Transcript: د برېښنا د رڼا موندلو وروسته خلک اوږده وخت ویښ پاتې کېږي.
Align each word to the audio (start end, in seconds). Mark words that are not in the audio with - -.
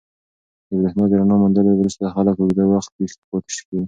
د 0.69 0.69
برېښنا 0.79 1.05
د 1.09 1.11
رڼا 1.19 1.35
موندلو 1.41 1.71
وروسته 1.77 2.13
خلک 2.15 2.35
اوږده 2.39 2.65
وخت 2.71 2.91
ویښ 2.97 3.13
پاتې 3.29 3.51
کېږي. 3.67 3.77